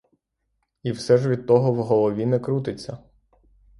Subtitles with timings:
[0.83, 2.97] І все ж від того в голові не крутиться.